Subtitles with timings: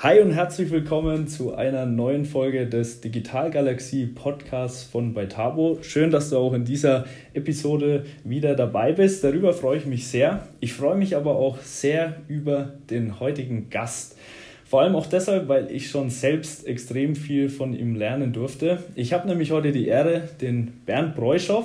[0.00, 5.80] Hi und herzlich willkommen zu einer neuen Folge des Digital Galaxie Podcasts von Beitabo.
[5.82, 9.24] Schön, dass du auch in dieser Episode wieder dabei bist.
[9.24, 10.46] Darüber freue ich mich sehr.
[10.60, 14.16] Ich freue mich aber auch sehr über den heutigen Gast.
[14.64, 18.78] Vor allem auch deshalb, weil ich schon selbst extrem viel von ihm lernen durfte.
[18.94, 21.64] Ich habe nämlich heute die Ehre, den Bernd Breuschow,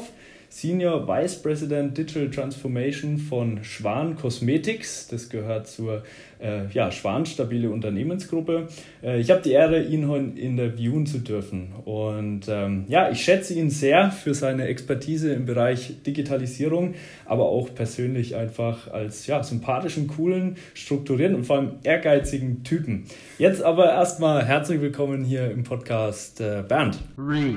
[0.53, 5.07] Senior Vice President Digital Transformation von Schwan Cosmetics.
[5.07, 6.03] Das gehört zur
[6.39, 8.67] äh, ja, Schwan Stabile Unternehmensgruppe.
[9.01, 11.73] Äh, ich habe die Ehre, ihn heute interviewen zu dürfen.
[11.85, 16.93] Und ähm, ja, ich schätze ihn sehr für seine Expertise im Bereich Digitalisierung,
[17.25, 23.05] aber auch persönlich einfach als ja, sympathischen, coolen, strukturierten und vor allem ehrgeizigen Typen.
[23.39, 26.99] Jetzt aber erstmal herzlich willkommen hier im Podcast äh, Bernd.
[27.15, 27.55] Three,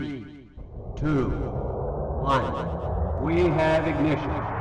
[0.99, 1.31] two,
[2.25, 2.86] one.
[3.21, 4.57] We have ignition.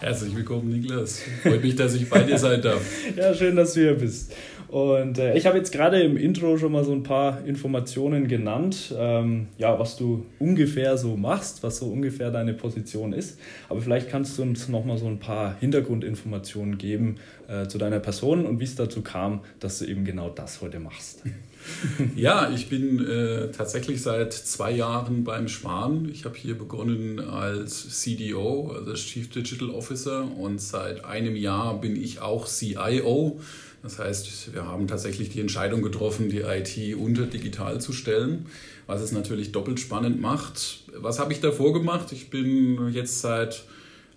[0.00, 1.20] Herzlich willkommen, Niklas.
[1.42, 2.80] Freut mich, dass ich bei dir sein darf.
[3.16, 4.32] ja, schön, dass du hier bist.
[4.70, 8.94] Und äh, ich habe jetzt gerade im Intro schon mal so ein paar Informationen genannt,
[8.96, 13.40] ähm, ja, was du ungefähr so machst, was so ungefähr deine Position ist.
[13.68, 17.16] Aber vielleicht kannst du uns noch mal so ein paar Hintergrundinformationen geben
[17.48, 20.78] äh, zu deiner Person und wie es dazu kam, dass du eben genau das heute
[20.78, 21.24] machst.
[22.14, 26.08] ja, ich bin äh, tatsächlich seit zwei Jahren beim Schwan.
[26.12, 32.00] Ich habe hier begonnen als CDO, also Chief Digital Officer, und seit einem Jahr bin
[32.00, 33.40] ich auch CIO.
[33.82, 38.46] Das heißt, wir haben tatsächlich die Entscheidung getroffen, die IT unter digital zu stellen,
[38.86, 40.80] was es natürlich doppelt spannend macht.
[40.94, 42.12] Was habe ich davor gemacht?
[42.12, 43.64] Ich bin jetzt seit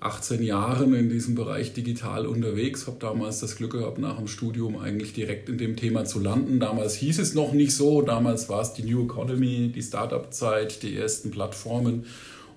[0.01, 4.77] 18 Jahren in diesem Bereich digital unterwegs, habe damals das Glück gehabt, nach dem Studium
[4.77, 6.59] eigentlich direkt in dem Thema zu landen.
[6.59, 10.97] Damals hieß es noch nicht so, damals war es die New Economy, die Startup-Zeit, die
[10.97, 12.05] ersten Plattformen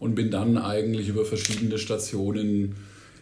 [0.00, 2.74] und bin dann eigentlich über verschiedene Stationen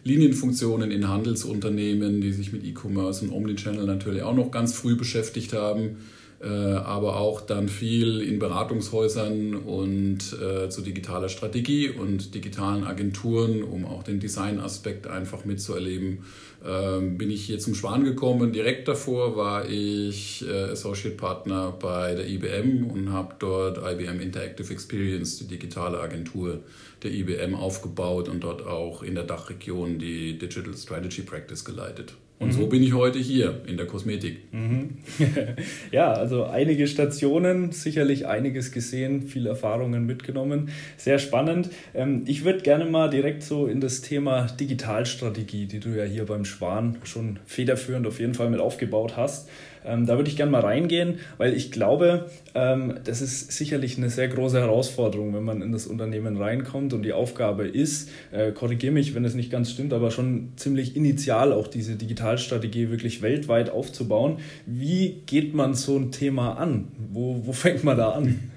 [0.05, 5.53] Linienfunktionen in Handelsunternehmen, die sich mit E-Commerce und Omnichannel natürlich auch noch ganz früh beschäftigt
[5.53, 5.97] haben,
[6.43, 13.85] aber auch dann viel in Beratungshäusern und äh, zu digitaler Strategie und digitalen Agenturen, um
[13.85, 16.19] auch den Designaspekt einfach mitzuerleben
[16.65, 18.51] ähm, bin ich hier zum Schwan gekommen.
[18.51, 24.73] Direkt davor war ich äh, Associate Partner bei der IBM und habe dort IBM Interactive
[24.73, 26.61] Experience, die digitale Agentur
[27.03, 32.15] der IBM, aufgebaut und dort auch in der Dachregion die Digital Strategy Practice geleitet.
[32.37, 32.51] Und mhm.
[32.51, 34.39] so bin ich heute hier in der Kosmetik.
[34.51, 34.97] Mhm.
[35.91, 40.69] ja, also einige Stationen, sicherlich einiges gesehen, viele Erfahrungen mitgenommen.
[40.97, 41.69] Sehr spannend.
[41.93, 46.25] Ähm, ich würde gerne mal direkt so in das Thema Digitalstrategie, die du ja hier
[46.25, 49.49] beim Schwan schon federführend auf jeden Fall mit aufgebaut hast,
[49.85, 54.09] ähm, da würde ich gerne mal reingehen, weil ich glaube, ähm, das ist sicherlich eine
[54.09, 58.93] sehr große Herausforderung, wenn man in das Unternehmen reinkommt und die Aufgabe ist, äh, korrigiere
[58.93, 63.69] mich, wenn es nicht ganz stimmt, aber schon ziemlich initial auch diese Digitalstrategie wirklich weltweit
[63.69, 64.37] aufzubauen.
[64.65, 66.89] Wie geht man so ein Thema an?
[67.11, 68.51] Wo, wo fängt man da an?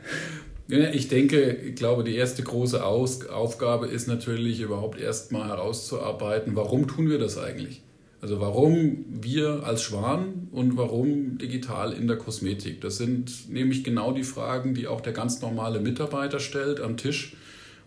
[0.71, 6.87] Ich denke, ich glaube, die erste große Aus Aufgabe ist natürlich überhaupt erstmal herauszuarbeiten, warum
[6.87, 7.81] tun wir das eigentlich?
[8.21, 12.81] Also warum wir als Schwan und warum digital in der Kosmetik?
[12.81, 17.37] Das sind nämlich genau die Fragen, die auch der ganz normale Mitarbeiter stellt am Tisch.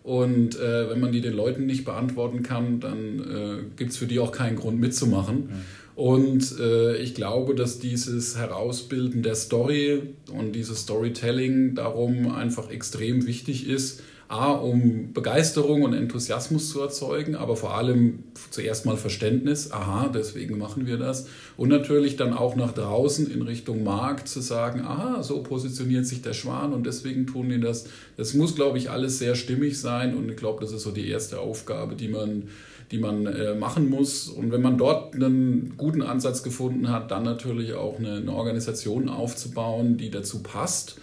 [0.02, 4.06] Und äh, wenn man die den Leuten nicht beantworten kann, dann äh, gibt es für
[4.06, 5.36] die auch keinen Grund mitzumachen.
[5.36, 5.50] Mhm.
[5.94, 13.26] Und äh, ich glaube, dass dieses Herausbilden der Story und dieses Storytelling darum einfach extrem
[13.26, 19.72] wichtig ist, A, um Begeisterung und Enthusiasmus zu erzeugen, aber vor allem zuerst mal Verständnis,
[19.72, 21.26] aha, deswegen machen wir das.
[21.58, 26.22] Und natürlich dann auch nach draußen in Richtung Markt zu sagen, aha, so positioniert sich
[26.22, 27.88] der Schwan und deswegen tun die das.
[28.16, 31.10] Das muss, glaube ich, alles sehr stimmig sein und ich glaube, das ist so die
[31.10, 32.44] erste Aufgabe, die man,
[32.90, 34.28] die man äh, machen muss.
[34.28, 39.10] Und wenn man dort einen guten Ansatz gefunden hat, dann natürlich auch eine, eine Organisation
[39.10, 40.96] aufzubauen, die dazu passt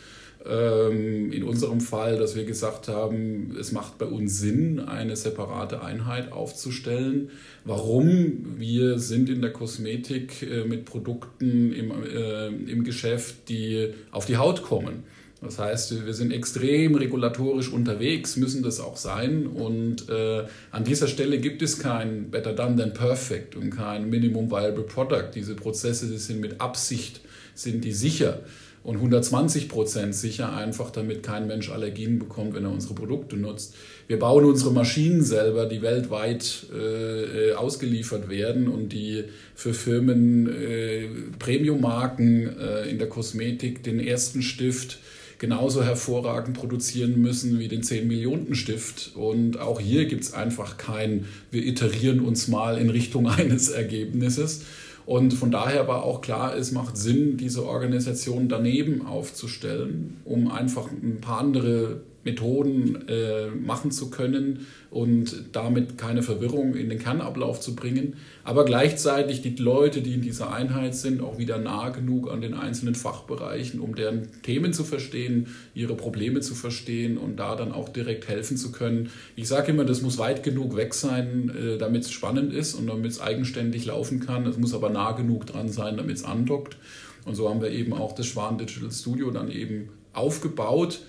[0.45, 6.31] in unserem Fall, dass wir gesagt haben, es macht bei uns Sinn, eine separate Einheit
[6.31, 7.30] aufzustellen.
[7.65, 8.57] Warum?
[8.57, 14.38] Wir sind in der Kosmetik äh, mit Produkten im, äh, im Geschäft, die auf die
[14.38, 15.03] Haut kommen.
[15.41, 19.47] Das heißt, wir sind extrem regulatorisch unterwegs, müssen das auch sein.
[19.47, 24.51] Und äh, an dieser Stelle gibt es kein Better Done than Perfect und kein Minimum
[24.51, 25.31] Viable Product.
[25.35, 27.21] Diese Prozesse die sind mit Absicht,
[27.56, 28.39] sind die sicher.
[28.84, 33.76] Und 120 Prozent sicher einfach, damit kein Mensch Allergien bekommt, wenn er unsere Produkte nutzt.
[34.08, 41.08] Wir bauen unsere Maschinen selber, die weltweit äh, ausgeliefert werden und die für Firmen, äh,
[41.38, 45.00] Premium-Marken äh, in der Kosmetik den ersten Stift
[45.40, 49.12] genauso hervorragend produzieren müssen wie den 10 Millionen Stift.
[49.16, 54.66] Und auch hier gibt es einfach kein, wir iterieren uns mal in Richtung eines Ergebnisses.
[55.09, 60.91] Und von daher war auch klar, es macht Sinn, diese Organisation daneben aufzustellen, um einfach
[60.91, 67.60] ein paar andere Methoden äh, machen zu können und damit keine Verwirrung in den Kernablauf
[67.60, 72.31] zu bringen, aber gleichzeitig die Leute, die in dieser Einheit sind, auch wieder nah genug
[72.31, 77.56] an den einzelnen Fachbereichen, um deren Themen zu verstehen, ihre Probleme zu verstehen und da
[77.56, 79.10] dann auch direkt helfen zu können.
[79.36, 82.88] Ich sage immer, das muss weit genug weg sein, äh, damit es spannend ist und
[82.88, 84.45] damit es eigenständig laufen kann.
[84.45, 86.77] Es muss aber nah genug dran sein, damit es andockt.
[87.25, 91.01] Und so haben wir eben auch das Schwan Digital Studio dann eben aufgebaut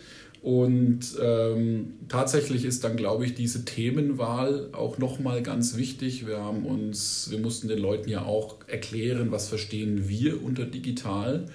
[0.43, 6.27] und ähm, tatsächlich ist dann, glaube ich, diese Themenwahl auch nochmal ganz wichtig.
[6.27, 11.47] Wir haben uns, wir mussten den Leuten ja auch erklären, was verstehen wir unter digital,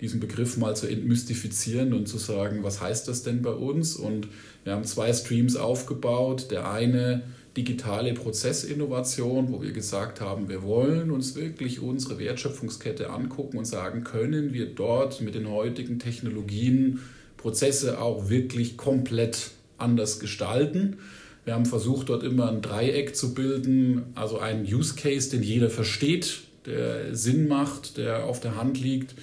[0.00, 3.94] diesen Begriff mal zu entmystifizieren und zu sagen, was heißt das denn bei uns?
[3.94, 4.26] Und
[4.64, 6.50] wir haben zwei Streams aufgebaut.
[6.50, 7.22] Der eine
[7.56, 14.02] digitale Prozessinnovation, wo wir gesagt haben, wir wollen uns wirklich unsere Wertschöpfungskette angucken und sagen,
[14.02, 16.98] können wir dort mit den heutigen Technologien
[17.42, 20.98] Prozesse auch wirklich komplett anders gestalten.
[21.44, 25.68] Wir haben versucht, dort immer ein Dreieck zu bilden, also einen Use Case, den jeder
[25.68, 29.16] versteht, der Sinn macht, der auf der Hand liegt,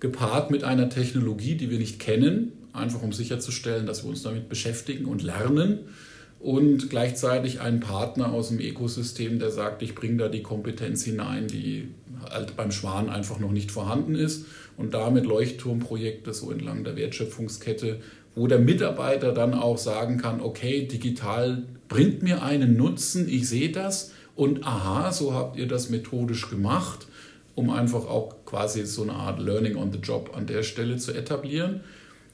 [0.00, 4.50] gepaart mit einer Technologie, die wir nicht kennen, einfach um sicherzustellen, dass wir uns damit
[4.50, 5.80] beschäftigen und lernen
[6.42, 11.46] und gleichzeitig einen Partner aus dem Ökosystem, der sagt, ich bringe da die Kompetenz hinein,
[11.46, 11.88] die
[12.28, 14.46] halt beim Schwan einfach noch nicht vorhanden ist
[14.76, 18.00] und damit Leuchtturmprojekte so entlang der Wertschöpfungskette,
[18.34, 23.70] wo der Mitarbeiter dann auch sagen kann, okay, digital bringt mir einen Nutzen, ich sehe
[23.70, 27.06] das und aha, so habt ihr das methodisch gemacht,
[27.54, 31.12] um einfach auch quasi so eine Art Learning on the Job an der Stelle zu
[31.12, 31.82] etablieren.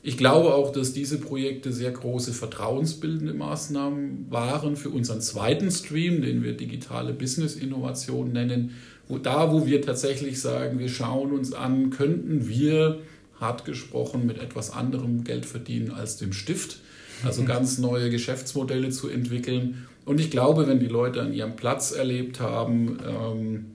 [0.09, 6.23] Ich glaube auch, dass diese Projekte sehr große vertrauensbildende Maßnahmen waren für unseren zweiten Stream,
[6.23, 8.71] den wir digitale Business Innovation nennen.
[9.07, 13.01] Wo, da, wo wir tatsächlich sagen, wir schauen uns an, könnten wir,
[13.39, 16.79] hart gesprochen, mit etwas anderem Geld verdienen als dem Stift.
[17.23, 19.87] Also ganz neue Geschäftsmodelle zu entwickeln.
[20.07, 23.67] Und ich glaube, wenn die Leute an ihrem Platz erlebt haben, ähm,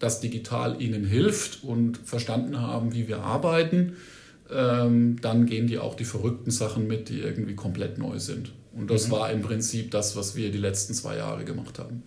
[0.00, 3.94] dass digital ihnen hilft und verstanden haben, wie wir arbeiten,
[4.52, 8.52] ähm, dann gehen die auch die verrückten Sachen mit, die irgendwie komplett neu sind.
[8.74, 9.12] Und das mhm.
[9.12, 12.02] war im Prinzip das, was wir die letzten zwei Jahre gemacht haben.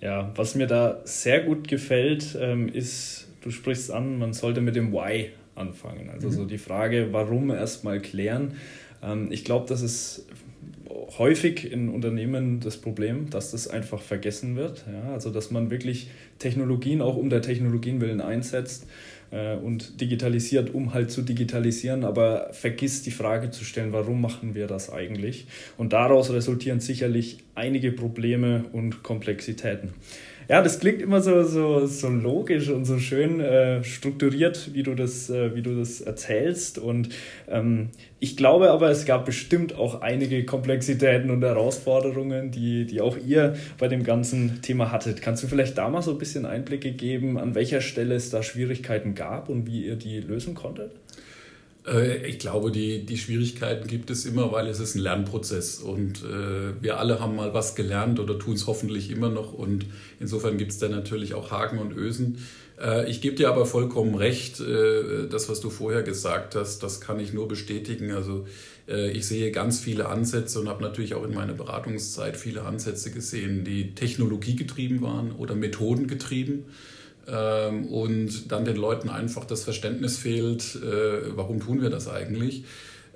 [0.00, 4.76] Ja, was mir da sehr gut gefällt, ähm, ist, du sprichst an, man sollte mit
[4.76, 6.10] dem Why anfangen.
[6.10, 6.32] Also mhm.
[6.32, 8.54] so die Frage, warum erstmal klären.
[9.02, 10.26] Ähm, ich glaube, das ist
[11.18, 14.84] häufig in Unternehmen das Problem, dass das einfach vergessen wird.
[14.90, 15.12] Ja?
[15.12, 18.86] Also dass man wirklich Technologien auch um der Technologien willen einsetzt
[19.30, 24.54] äh, und digitalisiert, um halt zu digitalisieren, aber vergisst die Frage zu stellen, warum machen
[24.54, 25.46] wir das eigentlich?
[25.76, 29.90] Und daraus resultieren sicherlich einige Probleme und Komplexitäten.
[30.48, 34.94] Ja, das klingt immer so, so, so logisch und so schön äh, strukturiert, wie du
[34.94, 36.78] das, äh, wie du das erzählst.
[36.78, 37.10] Und
[37.48, 43.18] ähm, ich glaube aber, es gab bestimmt auch einige Komplexitäten und Herausforderungen, die, die auch
[43.18, 45.20] ihr bei dem ganzen Thema hattet.
[45.20, 48.42] Kannst du vielleicht da mal so ein bisschen Einblicke geben, an welcher Stelle es da
[48.42, 50.92] Schwierigkeiten gab und wie ihr die lösen konntet?
[51.88, 56.22] Äh, ich glaube, die, die Schwierigkeiten gibt es immer, weil es ist ein Lernprozess und
[56.24, 59.86] äh, wir alle haben mal was gelernt oder tun es hoffentlich immer noch und
[60.20, 62.38] insofern gibt es da natürlich auch Haken und Ösen.
[62.80, 67.00] Äh, ich gebe dir aber vollkommen recht, äh, das, was du vorher gesagt hast, das
[67.00, 68.12] kann ich nur bestätigen.
[68.12, 68.46] Also
[68.88, 73.10] äh, ich sehe ganz viele Ansätze und habe natürlich auch in meiner Beratungszeit viele Ansätze
[73.10, 76.54] gesehen, die technologiegetrieben waren oder methodengetrieben.
[76.58, 76.64] Ähm,
[77.30, 82.64] und dann den Leuten einfach das Verständnis fehlt, äh, warum tun wir das eigentlich.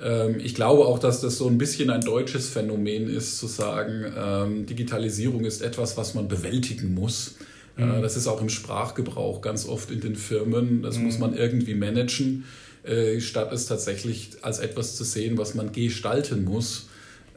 [0.00, 4.04] Ähm, ich glaube auch, dass das so ein bisschen ein deutsches Phänomen ist, zu sagen,
[4.16, 7.36] ähm, Digitalisierung ist etwas, was man bewältigen muss.
[7.78, 8.02] Äh, mhm.
[8.02, 10.82] Das ist auch im Sprachgebrauch ganz oft in den Firmen.
[10.82, 11.04] Das mhm.
[11.04, 12.44] muss man irgendwie managen,
[12.82, 16.88] äh, statt es tatsächlich als etwas zu sehen, was man gestalten muss.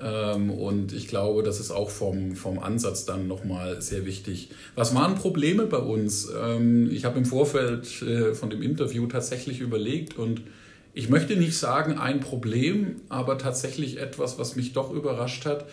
[0.01, 4.49] Ähm, und ich glaube, das ist auch vom, vom Ansatz dann nochmal sehr wichtig.
[4.75, 6.29] Was waren Probleme bei uns?
[6.37, 10.41] Ähm, ich habe im Vorfeld äh, von dem Interview tatsächlich überlegt und
[10.93, 15.65] ich möchte nicht sagen ein Problem, aber tatsächlich etwas, was mich doch überrascht hat.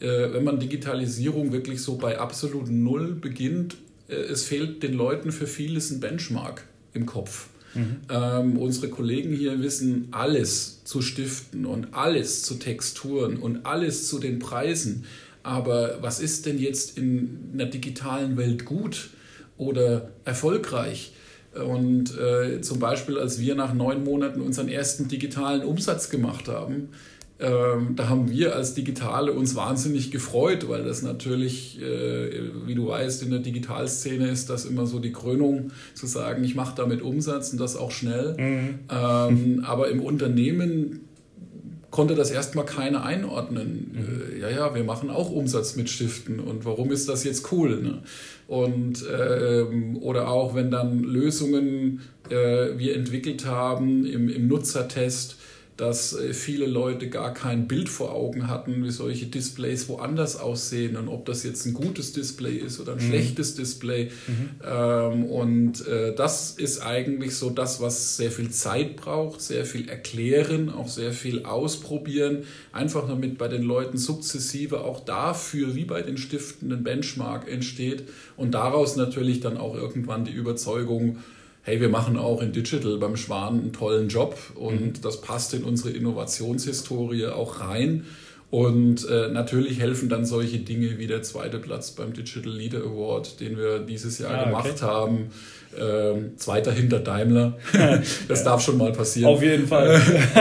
[0.00, 3.76] Äh, wenn man Digitalisierung wirklich so bei absolut Null beginnt,
[4.08, 7.48] äh, es fehlt den Leuten für vieles ein Benchmark im Kopf.
[7.78, 7.96] Mhm.
[8.10, 14.18] Ähm, unsere Kollegen hier wissen alles zu Stiften und alles zu Texturen und alles zu
[14.18, 15.04] den Preisen.
[15.42, 19.10] Aber was ist denn jetzt in einer digitalen Welt gut
[19.56, 21.12] oder erfolgreich?
[21.54, 26.90] Und äh, zum Beispiel, als wir nach neun Monaten unseren ersten digitalen Umsatz gemacht haben,
[27.40, 32.88] ähm, da haben wir als Digitale uns wahnsinnig gefreut, weil das natürlich, äh, wie du
[32.88, 37.00] weißt, in der Digitalszene ist das immer so die Krönung, zu sagen, ich mache damit
[37.00, 38.36] Umsatz und das auch schnell.
[38.38, 38.78] Mhm.
[38.90, 41.00] Ähm, aber im Unternehmen
[41.90, 43.92] konnte das erstmal keiner einordnen.
[43.92, 44.36] Mhm.
[44.36, 47.80] Äh, ja, ja, wir machen auch Umsatz mit Stiften und warum ist das jetzt cool?
[47.80, 48.02] Ne?
[48.46, 55.37] Und ähm, oder auch wenn dann Lösungen äh, wir entwickelt haben im, im Nutzertest,
[55.78, 60.96] dass äh, viele Leute gar kein Bild vor Augen hatten, wie solche Displays woanders aussehen
[60.96, 63.08] und ob das jetzt ein gutes Display ist oder ein mhm.
[63.08, 64.10] schlechtes Display.
[64.26, 64.50] Mhm.
[64.68, 69.88] Ähm, und äh, das ist eigentlich so das, was sehr viel Zeit braucht, sehr viel
[69.88, 72.42] erklären, auch sehr viel ausprobieren,
[72.72, 78.02] einfach damit bei den Leuten sukzessive auch dafür, wie bei den Stiften, ein Benchmark entsteht
[78.36, 81.18] und daraus natürlich dann auch irgendwann die Überzeugung,
[81.62, 85.00] hey, wir machen auch in Digital beim Schwan einen tollen Job und mhm.
[85.02, 88.06] das passt in unsere Innovationshistorie auch rein.
[88.50, 93.40] Und äh, natürlich helfen dann solche Dinge wie der zweite Platz beim Digital Leader Award,
[93.40, 94.84] den wir dieses Jahr ah, gemacht okay.
[94.84, 95.30] haben.
[95.78, 97.58] Ähm, zweiter hinter Daimler.
[97.72, 98.44] das ja.
[98.44, 99.30] darf schon mal passieren.
[99.30, 100.00] Auf jeden Fall.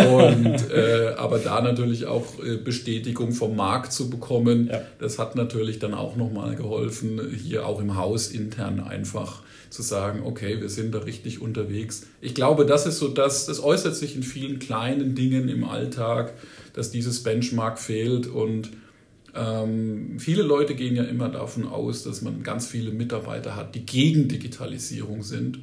[0.09, 4.81] und, äh, aber da natürlich auch äh, Bestätigung vom Markt zu bekommen, ja.
[4.99, 10.21] das hat natürlich dann auch nochmal geholfen, hier auch im Haus intern einfach zu sagen,
[10.23, 12.07] okay, wir sind da richtig unterwegs.
[12.21, 16.33] Ich glaube, das ist so das, das äußert sich in vielen kleinen Dingen im Alltag,
[16.77, 18.69] dass dieses Benchmark fehlt und
[19.33, 23.83] ähm, viele Leute gehen ja immer davon aus, dass man ganz viele Mitarbeiter hat, die
[23.83, 25.59] gegen Digitalisierung sind.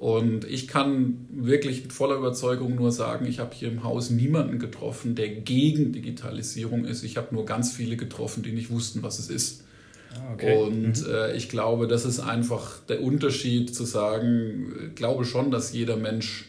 [0.00, 4.58] Und ich kann wirklich mit voller Überzeugung nur sagen, ich habe hier im Haus niemanden
[4.58, 7.04] getroffen, der gegen Digitalisierung ist.
[7.04, 9.64] Ich habe nur ganz viele getroffen, die nicht wussten, was es ist.
[10.14, 10.56] Ah, okay.
[10.58, 11.14] Und mhm.
[11.14, 15.96] äh, ich glaube, das ist einfach der Unterschied zu sagen, ich glaube schon, dass jeder
[15.96, 16.46] Mensch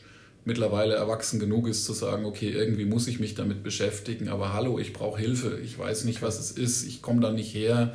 [0.47, 4.79] mittlerweile erwachsen genug ist zu sagen, okay, irgendwie muss ich mich damit beschäftigen, aber hallo,
[4.79, 7.93] ich brauche Hilfe, ich weiß nicht, was es ist, ich komme da nicht her.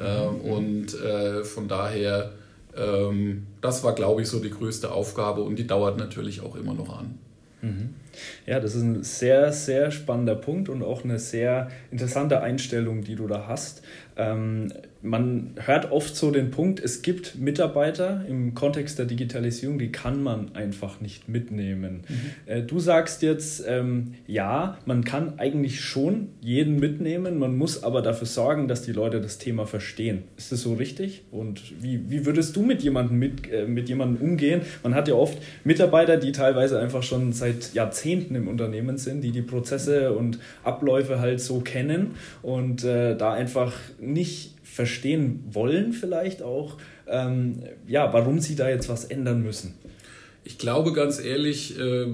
[0.00, 0.40] Äh, mhm.
[0.40, 2.32] Und äh, von daher,
[2.74, 6.72] ähm, das war, glaube ich, so die größte Aufgabe und die dauert natürlich auch immer
[6.72, 7.18] noch an.
[7.60, 7.90] Mhm.
[8.46, 13.14] Ja, das ist ein sehr, sehr spannender Punkt und auch eine sehr interessante Einstellung, die
[13.14, 13.82] du da hast.
[14.16, 19.90] Ähm, man hört oft so den Punkt, es gibt Mitarbeiter im Kontext der Digitalisierung, die
[19.90, 22.02] kann man einfach nicht mitnehmen.
[22.08, 22.16] Mhm.
[22.46, 28.02] Äh, du sagst jetzt, ähm, ja, man kann eigentlich schon jeden mitnehmen, man muss aber
[28.02, 30.24] dafür sorgen, dass die Leute das Thema verstehen.
[30.36, 31.22] Ist das so richtig?
[31.30, 34.60] Und wie, wie würdest du mit jemandem, mit, äh, mit jemandem umgehen?
[34.82, 39.30] Man hat ja oft Mitarbeiter, die teilweise einfach schon seit Jahrzehnten im Unternehmen sind, die
[39.30, 46.42] die Prozesse und Abläufe halt so kennen und äh, da einfach nicht verstehen wollen vielleicht
[46.42, 49.74] auch, ähm, ja, warum sie da jetzt was ändern müssen.
[50.44, 52.06] Ich glaube ganz ehrlich, äh,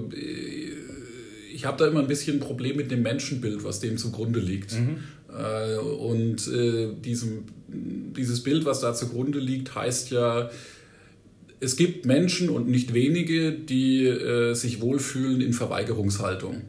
[1.53, 4.73] ich habe da immer ein bisschen ein Problem mit dem Menschenbild, was dem zugrunde liegt.
[4.73, 4.97] Mhm.
[5.29, 10.49] Äh, und äh, diesem, dieses Bild, was da zugrunde liegt, heißt ja,
[11.59, 16.61] es gibt Menschen und nicht wenige, die äh, sich wohlfühlen in Verweigerungshaltung.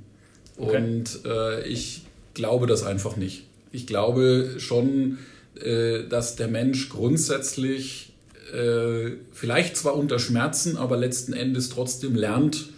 [0.56, 0.76] Okay.
[0.76, 2.02] Und äh, ich
[2.34, 3.44] glaube das einfach nicht.
[3.72, 5.18] Ich glaube schon,
[6.08, 8.08] dass der Mensch grundsätzlich
[8.52, 12.70] äh, vielleicht zwar unter Schmerzen, aber letzten Endes trotzdem lernt,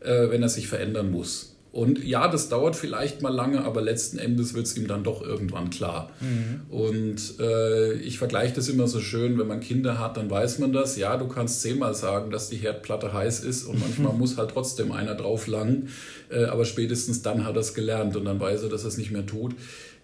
[0.00, 1.51] äh, wenn er sich verändern muss.
[1.72, 5.22] Und ja, das dauert vielleicht mal lange, aber letzten Endes wird es ihm dann doch
[5.22, 6.10] irgendwann klar.
[6.20, 6.60] Mhm.
[6.68, 10.74] Und äh, ich vergleiche das immer so schön, wenn man Kinder hat, dann weiß man
[10.74, 10.98] das.
[10.98, 14.92] Ja, du kannst zehnmal sagen, dass die Herdplatte heiß ist und manchmal muss halt trotzdem
[14.92, 15.88] einer drauf langen.
[16.28, 18.98] Äh, aber spätestens dann hat er es gelernt und dann weiß er, dass er es
[18.98, 19.54] nicht mehr tut.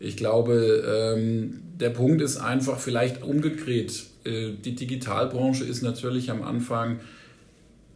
[0.01, 4.05] Ich glaube, ähm, der Punkt ist einfach vielleicht umgedreht.
[4.25, 7.01] Äh, die Digitalbranche ist natürlich am Anfang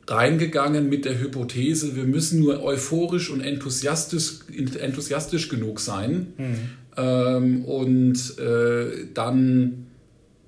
[0.08, 4.40] reingegangen mit der Hypothese, wir müssen nur euphorisch und enthusiastisch,
[4.78, 6.32] enthusiastisch genug sein.
[6.36, 6.56] Mhm.
[6.96, 9.86] Ähm, und äh, dann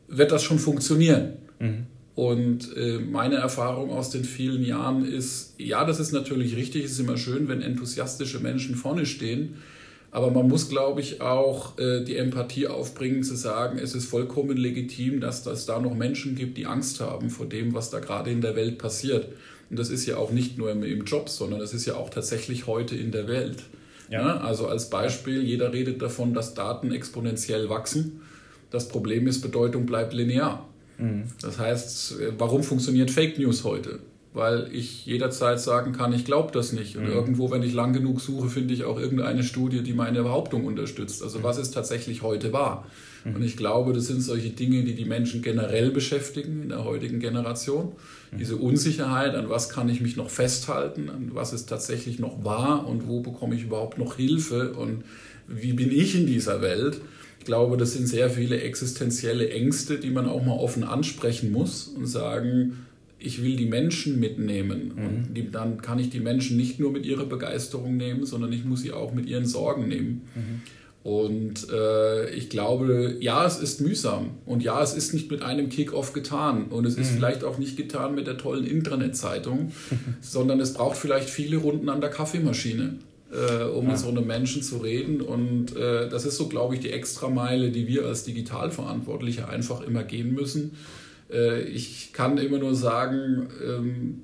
[0.08, 1.34] wird das schon funktionieren.
[1.58, 1.87] Mhm.
[2.14, 6.92] Und äh, meine Erfahrung aus den vielen Jahren ist, ja, das ist natürlich richtig, es
[6.92, 9.56] ist immer schön, wenn enthusiastische Menschen vorne stehen.
[10.14, 14.56] Aber man muss, glaube ich, auch äh, die Empathie aufbringen, zu sagen, es ist vollkommen
[14.56, 18.30] legitim, dass es da noch Menschen gibt, die Angst haben vor dem, was da gerade
[18.30, 19.26] in der Welt passiert.
[19.71, 22.11] Und das ist ja auch nicht nur im, im Job, sondern das ist ja auch
[22.11, 23.64] tatsächlich heute in der Welt.
[24.09, 24.21] Ja.
[24.21, 28.21] Ja, also als Beispiel, jeder redet davon, dass Daten exponentiell wachsen.
[28.71, 30.68] Das Problem ist, Bedeutung bleibt linear.
[30.97, 31.25] Mhm.
[31.42, 33.99] Das heißt, warum funktioniert Fake News heute?
[34.35, 36.97] Weil ich jederzeit sagen kann, ich glaube das nicht.
[36.97, 37.12] Und mhm.
[37.12, 41.23] irgendwo, wenn ich lang genug suche, finde ich auch irgendeine Studie, die meine Behauptung unterstützt.
[41.23, 42.85] Also was ist tatsächlich heute wahr?
[43.25, 43.37] Mhm.
[43.37, 47.21] Und ich glaube, das sind solche Dinge, die die Menschen generell beschäftigen in der heutigen
[47.21, 47.93] Generation.
[48.33, 48.38] Mhm.
[48.38, 52.88] Diese Unsicherheit, an was kann ich mich noch festhalten, an was ist tatsächlich noch wahr
[52.88, 55.05] und wo bekomme ich überhaupt noch Hilfe und
[55.47, 57.00] wie bin ich in dieser Welt?
[57.38, 61.85] Ich glaube, das sind sehr viele existenzielle Ängste, die man auch mal offen ansprechen muss
[61.87, 62.87] und sagen,
[63.25, 64.93] ich will die Menschen mitnehmen.
[64.95, 65.07] Mhm.
[65.07, 68.64] Und die, dann kann ich die Menschen nicht nur mit ihrer Begeisterung nehmen, sondern ich
[68.64, 70.23] muss sie auch mit ihren Sorgen nehmen.
[70.35, 70.62] Mhm.
[71.02, 74.31] Und äh, ich glaube, ja, es ist mühsam.
[74.47, 76.69] Und ja, es ist nicht mit einem Kick-off getan.
[76.69, 77.16] Und es ist mhm.
[77.16, 79.73] vielleicht auch nicht getan mit der tollen Intranet-Zeitung,
[80.21, 82.99] sondern es braucht vielleicht viele Runden an der Kaffeemaschine.
[83.33, 83.90] Äh, um ja.
[83.90, 85.21] mit so einem Menschen zu reden.
[85.21, 90.04] Und äh, das ist so, glaube ich, die Extrameile, die wir als Digitalverantwortliche einfach immer
[90.04, 90.76] gehen müssen
[91.28, 94.23] ich kann immer nur sagen, ähm,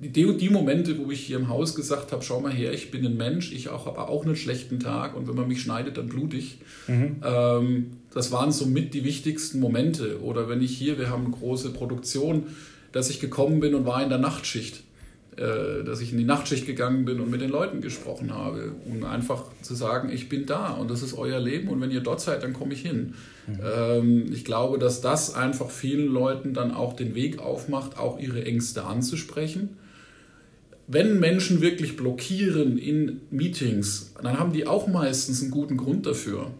[0.00, 3.04] die, die Momente, wo ich hier im Haus gesagt habe, schau mal her, ich bin
[3.06, 6.58] ein Mensch, ich habe auch einen schlechten Tag und wenn man mich schneidet, dann blutig.
[6.88, 7.16] Mhm.
[7.24, 10.22] Ähm, das waren somit die wichtigsten Momente.
[10.22, 12.44] Oder wenn ich hier, wir haben eine große Produktion,
[12.92, 14.82] dass ich gekommen bin und war in der Nachtschicht.
[15.36, 19.04] Äh, dass ich in die Nachtschicht gegangen bin und mit den Leuten gesprochen habe, um
[19.04, 22.20] einfach zu sagen, ich bin da und das ist euer Leben und wenn ihr dort
[22.20, 23.14] seid, dann komme ich hin.
[23.48, 23.58] Mhm.
[23.76, 28.44] Ähm, ich glaube, dass das einfach vielen Leuten dann auch den Weg aufmacht, auch ihre
[28.44, 29.70] Ängste anzusprechen.
[30.86, 36.52] Wenn Menschen wirklich blockieren in Meetings, dann haben die auch meistens einen guten Grund dafür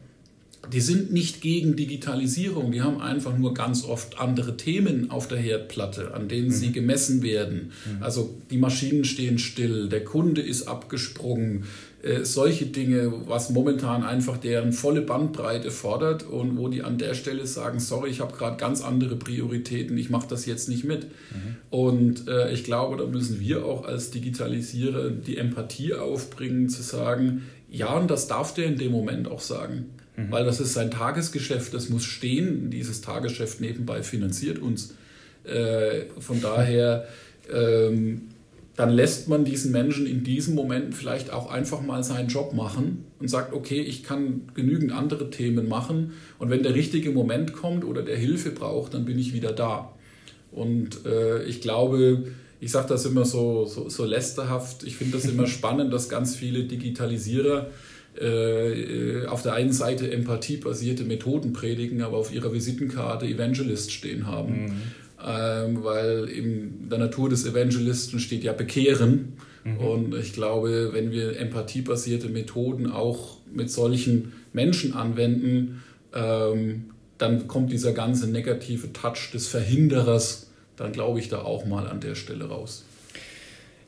[0.73, 5.39] die sind nicht gegen Digitalisierung, die haben einfach nur ganz oft andere Themen auf der
[5.39, 6.53] Herdplatte, an denen mhm.
[6.53, 7.73] sie gemessen werden.
[7.85, 8.03] Mhm.
[8.03, 11.65] Also die Maschinen stehen still, der Kunde ist abgesprungen,
[12.03, 17.15] äh, solche Dinge, was momentan einfach deren volle Bandbreite fordert und wo die an der
[17.15, 21.05] Stelle sagen, sorry, ich habe gerade ganz andere Prioritäten, ich mache das jetzt nicht mit.
[21.05, 21.57] Mhm.
[21.71, 27.43] Und äh, ich glaube, da müssen wir auch als Digitalisierer die Empathie aufbringen, zu sagen,
[27.71, 29.87] ja, und das darf der in dem Moment auch sagen.
[30.17, 30.31] Mhm.
[30.31, 32.71] Weil das ist sein Tagesgeschäft, das muss stehen.
[32.71, 34.95] Dieses Tagesgeschäft nebenbei finanziert uns.
[35.45, 37.07] Äh, von daher,
[37.53, 38.23] ähm,
[38.77, 43.05] dann lässt man diesen Menschen in diesem Moment vielleicht auch einfach mal seinen Job machen
[43.21, 47.85] und sagt, okay, ich kann genügend andere Themen machen und wenn der richtige Moment kommt
[47.85, 49.93] oder der Hilfe braucht, dann bin ich wieder da.
[50.51, 52.25] Und äh, ich glaube,
[52.61, 56.35] ich sage das immer so, so, so lästerhaft, ich finde das immer spannend, dass ganz
[56.35, 57.69] viele Digitalisierer
[58.21, 64.65] äh, auf der einen Seite empathiebasierte Methoden predigen, aber auf ihrer Visitenkarte Evangelist stehen haben.
[64.65, 64.73] Mhm.
[65.27, 69.35] Ähm, weil in der Natur des Evangelisten steht ja Bekehren.
[69.65, 69.79] Mhm.
[69.79, 75.83] Und ich glaube, wenn wir empathiebasierte Methoden auch mit solchen Menschen anwenden,
[76.15, 81.87] ähm, dann kommt dieser ganze negative Touch des Verhinderers, dann glaube ich da auch mal
[81.87, 82.85] an der Stelle raus.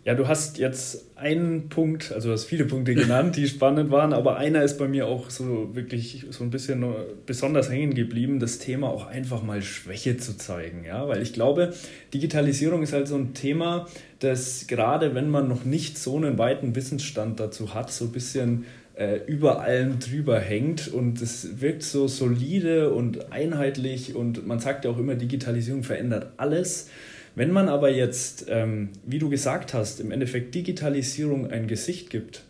[0.07, 4.13] Ja, du hast jetzt einen Punkt, also du hast viele Punkte genannt, die spannend waren,
[4.13, 6.85] aber einer ist bei mir auch so wirklich so ein bisschen
[7.27, 10.85] besonders hängen geblieben, das Thema auch einfach mal Schwäche zu zeigen.
[10.87, 11.75] Ja, weil ich glaube,
[12.15, 13.89] Digitalisierung ist halt so ein Thema,
[14.21, 18.65] das gerade wenn man noch nicht so einen weiten Wissensstand dazu hat, so ein bisschen
[18.95, 24.85] äh, über allem drüber hängt und es wirkt so solide und einheitlich und man sagt
[24.85, 26.91] ja auch immer, Digitalisierung verändert alles.
[27.37, 32.45] Wenn man aber jetzt, ähm, wie du gesagt hast, im Endeffekt Digitalisierung ein Gesicht gibt,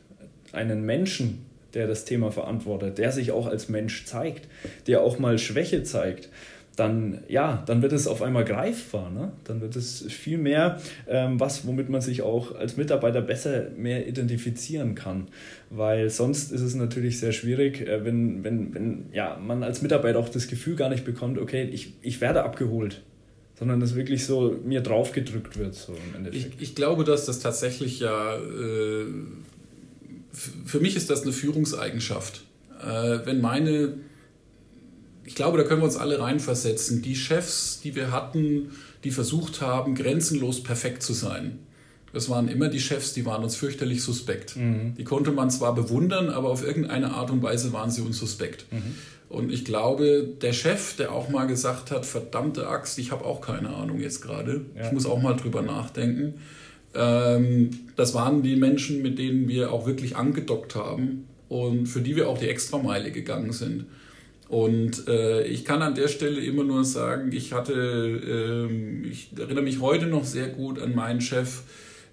[0.53, 1.45] einen Menschen,
[1.75, 4.49] der das Thema verantwortet, der sich auch als Mensch zeigt,
[4.87, 6.29] der auch mal Schwäche zeigt,
[6.77, 9.11] dann ja, dann wird es auf einmal greifbar.
[9.11, 9.33] Ne?
[9.43, 14.07] Dann wird es viel mehr ähm, was, womit man sich auch als Mitarbeiter besser mehr
[14.07, 15.27] identifizieren kann.
[15.69, 20.21] Weil sonst ist es natürlich sehr schwierig, äh, wenn, wenn, wenn ja, man als Mitarbeiter
[20.21, 23.03] auch das Gefühl gar nicht bekommt, okay, ich, ich werde abgeholt
[23.59, 25.75] sondern dass wirklich so mir draufgedrückt wird.
[25.75, 26.55] So im Endeffekt.
[26.57, 29.07] Ich, ich glaube, dass das tatsächlich ja, äh,
[30.65, 32.43] für mich ist das eine Führungseigenschaft.
[32.83, 33.95] Äh, wenn meine,
[35.25, 38.71] ich glaube, da können wir uns alle reinversetzen, die Chefs, die wir hatten,
[39.05, 41.59] die versucht haben, grenzenlos perfekt zu sein.
[42.13, 44.57] Das waren immer die Chefs, die waren uns fürchterlich suspekt.
[44.57, 44.95] Mhm.
[44.97, 48.67] Die konnte man zwar bewundern, aber auf irgendeine Art und Weise waren sie uns suspekt.
[48.71, 48.95] Mhm.
[49.29, 53.41] Und ich glaube, der Chef, der auch mal gesagt hat, verdammte Axt, ich habe auch
[53.41, 54.87] keine Ahnung jetzt gerade, ja.
[54.87, 56.35] ich muss auch mal drüber nachdenken,
[56.95, 62.17] ähm, das waren die Menschen, mit denen wir auch wirklich angedockt haben und für die
[62.17, 63.87] wir auch die Extrameile gegangen sind.
[64.49, 69.65] Und äh, ich kann an der Stelle immer nur sagen, ich hatte, äh, ich erinnere
[69.65, 71.63] mich heute noch sehr gut an meinen Chef,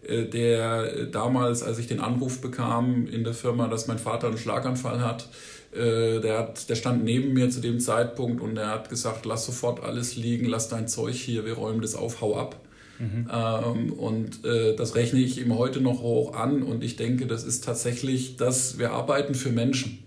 [0.08, 4.40] äh, der damals, als ich den Anruf bekam in der Firma, dass mein Vater einen
[4.40, 5.30] Schlaganfall hat,
[5.76, 9.46] äh, der, hat, der stand neben mir zu dem Zeitpunkt und er hat gesagt, lass
[9.46, 12.60] sofort alles liegen, lass dein Zeug hier, wir räumen das auf, hau ab.
[13.00, 13.28] Mhm.
[13.32, 16.64] Ähm, und äh, das rechne ich ihm heute noch hoch an.
[16.64, 20.00] Und ich denke, das ist tatsächlich, dass wir arbeiten für Menschen.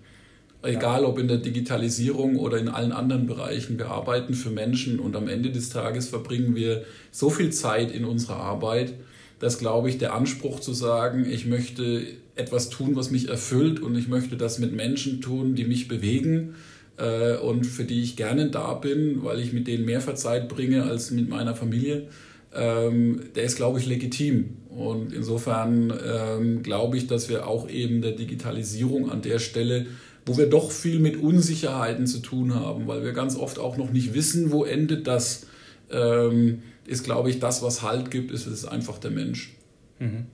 [0.63, 5.15] Egal ob in der Digitalisierung oder in allen anderen Bereichen, wir arbeiten für Menschen und
[5.15, 8.95] am Ende des Tages verbringen wir so viel Zeit in unserer Arbeit,
[9.39, 12.03] dass, glaube ich, der Anspruch zu sagen, ich möchte
[12.37, 16.55] etwas tun, was mich erfüllt und ich möchte das mit Menschen tun, die mich bewegen
[16.99, 20.85] äh, und für die ich gerne da bin, weil ich mit denen mehr Zeit bringe
[20.85, 22.09] als mit meiner Familie,
[22.55, 24.57] ähm, der ist, glaube ich, legitim.
[24.69, 29.87] Und insofern ähm, glaube ich, dass wir auch eben der Digitalisierung an der Stelle
[30.27, 33.93] wo wir doch viel mit Unsicherheiten zu tun haben, weil wir ganz oft auch noch
[33.93, 35.47] nicht wissen, wo endet das,
[35.91, 39.55] ähm, ist, glaube ich, das, was Halt gibt, ist es einfach der Mensch.
[40.01, 40.27] Mhm.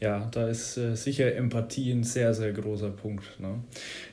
[0.00, 3.24] Ja, da ist äh, sicher Empathie ein sehr, sehr großer Punkt.
[3.40, 3.60] Ne?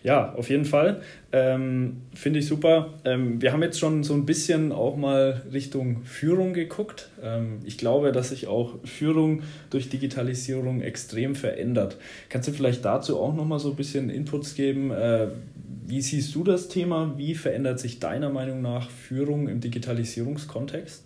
[0.04, 1.02] Ja, auf jeden Fall.
[1.32, 2.94] Ähm, Finde ich super.
[3.06, 7.10] Ähm, wir haben jetzt schon so ein bisschen auch mal Richtung Führung geguckt.
[7.22, 11.98] Ähm, ich glaube, dass sich auch Führung durch Digitalisierung extrem verändert.
[12.30, 14.92] Kannst du vielleicht dazu auch noch mal so ein bisschen Inputs geben?
[14.92, 15.28] Äh,
[15.88, 17.14] wie siehst du das Thema?
[17.18, 21.04] Wie verändert sich deiner Meinung nach Führung im Digitalisierungskontext?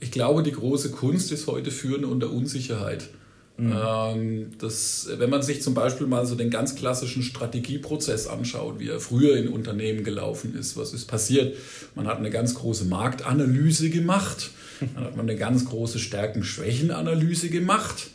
[0.00, 3.08] Ich glaube, die große Kunst ist heute Führen unter Unsicherheit.
[3.56, 3.74] Mhm.
[3.76, 8.88] Ähm, das, wenn man sich zum Beispiel mal so den ganz klassischen Strategieprozess anschaut, wie
[8.88, 11.56] er früher in Unternehmen gelaufen ist, was ist passiert?
[11.94, 18.10] Man hat eine ganz große Marktanalyse gemacht, dann hat man eine ganz große Stärken-Schwächen-Analyse gemacht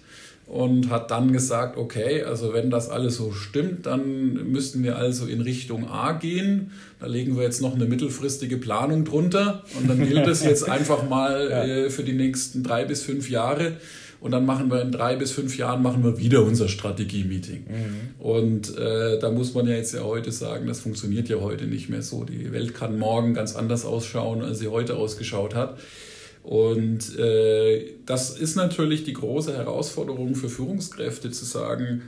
[0.47, 5.27] und hat dann gesagt, okay, also wenn das alles so stimmt, dann müssten wir also
[5.27, 6.71] in Richtung A gehen.
[6.99, 11.07] Da legen wir jetzt noch eine mittelfristige Planung drunter und dann gilt es jetzt einfach
[11.07, 11.63] mal ja.
[11.63, 13.73] äh, für die nächsten drei bis fünf Jahre
[14.19, 17.65] und dann machen wir in drei bis fünf Jahren machen wir wieder unser Strategie-Meeting.
[17.67, 18.23] Mhm.
[18.23, 21.89] Und äh, da muss man ja jetzt ja heute sagen, das funktioniert ja heute nicht
[21.89, 22.23] mehr so.
[22.23, 25.77] Die Welt kann morgen ganz anders ausschauen, als sie heute ausgeschaut hat.
[26.43, 32.01] Und äh, das ist natürlich die große Herausforderung für Führungskräfte zu sagen,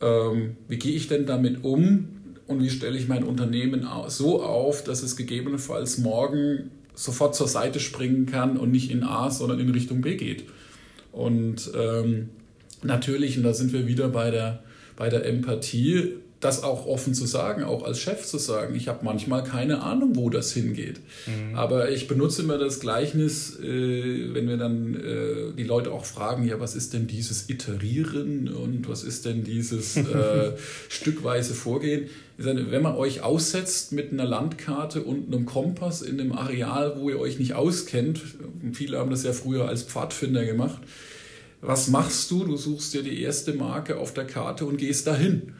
[0.00, 2.08] ähm, wie gehe ich denn damit um
[2.46, 7.80] und wie stelle ich mein Unternehmen so auf, dass es gegebenenfalls morgen sofort zur Seite
[7.80, 10.44] springen kann und nicht in A, sondern in Richtung B geht.
[11.12, 12.30] Und ähm,
[12.82, 14.62] natürlich, und da sind wir wieder bei der,
[14.96, 19.04] bei der Empathie, das auch offen zu sagen, auch als Chef zu sagen, ich habe
[19.04, 21.00] manchmal keine Ahnung, wo das hingeht.
[21.26, 21.56] Mhm.
[21.56, 26.46] Aber ich benutze immer das Gleichnis, äh, wenn wir dann äh, die Leute auch fragen,
[26.46, 30.52] ja, was ist denn dieses Iterieren und was ist denn dieses äh,
[30.88, 32.08] stückweise Vorgehen?
[32.36, 37.18] Wenn man euch aussetzt mit einer Landkarte und einem Kompass in einem Areal, wo ihr
[37.18, 38.20] euch nicht auskennt,
[38.72, 40.80] viele haben das ja früher als Pfadfinder gemacht,
[41.60, 42.44] was machst du?
[42.44, 45.54] Du suchst dir die erste Marke auf der Karte und gehst dahin.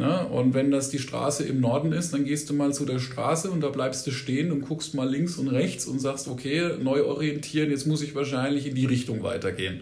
[0.00, 2.98] Na, und wenn das die Straße im Norden ist, dann gehst du mal zu der
[2.98, 6.70] Straße und da bleibst du stehen und guckst mal links und rechts und sagst, okay,
[6.82, 9.80] neu orientieren, jetzt muss ich wahrscheinlich in die Richtung weitergehen.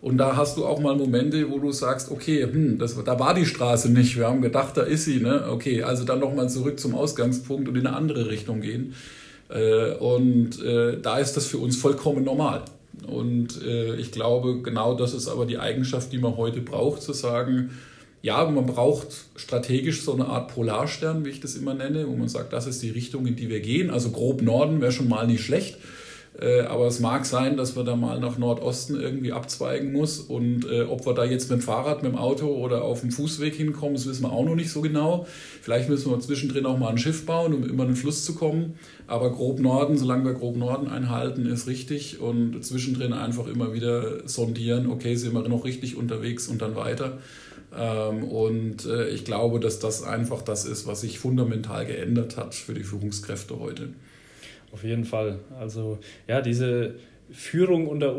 [0.00, 3.34] Und da hast du auch mal Momente, wo du sagst, okay, hm, das, da war
[3.34, 4.16] die Straße nicht.
[4.16, 5.18] Wir haben gedacht, da ist sie.
[5.18, 5.44] Ne?
[5.50, 8.94] Okay, also dann nochmal zurück zum Ausgangspunkt und in eine andere Richtung gehen.
[9.48, 12.62] Äh, und äh, da ist das für uns vollkommen normal.
[13.06, 17.12] Und äh, ich glaube, genau das ist aber die Eigenschaft, die man heute braucht, zu
[17.12, 17.70] sagen,
[18.22, 22.28] ja, man braucht strategisch so eine Art Polarstern, wie ich das immer nenne, wo man
[22.28, 23.90] sagt, das ist die Richtung, in die wir gehen.
[23.90, 25.76] Also grob Norden wäre schon mal nicht schlecht.
[26.40, 30.20] Äh, aber es mag sein, dass wir da mal nach Nordosten irgendwie abzweigen muss.
[30.20, 33.10] Und äh, ob wir da jetzt mit dem Fahrrad, mit dem Auto oder auf dem
[33.10, 35.26] Fußweg hinkommen, das wissen wir auch noch nicht so genau.
[35.62, 38.34] Vielleicht müssen wir zwischendrin auch mal ein Schiff bauen, um immer in den Fluss zu
[38.34, 38.74] kommen.
[39.08, 42.20] Aber grob Norden, solange wir grob Norden einhalten, ist richtig.
[42.20, 47.18] Und zwischendrin einfach immer wieder sondieren, okay, sind wir noch richtig unterwegs und dann weiter.
[47.76, 52.54] Ähm, und äh, ich glaube, dass das einfach das ist, was sich fundamental geändert hat
[52.54, 53.90] für die Führungskräfte heute.
[54.72, 55.38] Auf jeden Fall.
[55.58, 56.94] Also ja, diese
[57.30, 58.16] Führung unter